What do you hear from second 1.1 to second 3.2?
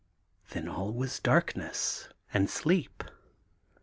darkness and sleep.